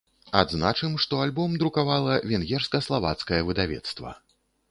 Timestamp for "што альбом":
1.03-1.51